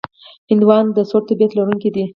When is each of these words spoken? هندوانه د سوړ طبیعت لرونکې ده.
هندوانه 0.49 0.89
د 0.97 0.99
سوړ 1.09 1.21
طبیعت 1.29 1.51
لرونکې 1.55 1.89
ده. 1.95 2.03